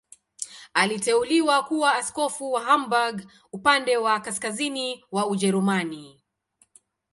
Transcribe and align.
Aliteuliwa 0.73 1.63
kuwa 1.63 1.95
askofu 1.95 2.51
wa 2.51 2.61
Hamburg, 2.63 3.25
upande 3.53 3.97
wa 3.97 4.19
kaskazini 4.19 5.05
wa 5.11 5.27
Ujerumani. 5.27 6.21